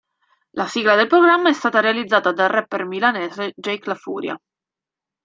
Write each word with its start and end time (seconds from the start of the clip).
La 0.59 0.65
sigla 0.67 0.95
del 0.95 1.05
programma 1.05 1.49
è 1.49 1.53
stata 1.53 1.79
realizzata 1.79 2.31
dal 2.31 2.49
rapper 2.49 2.85
milanese 2.85 3.53
Jake 3.55 3.87
La 3.87 3.93
Furia. 3.93 4.35